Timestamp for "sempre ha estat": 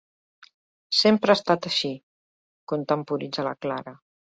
1.01-1.69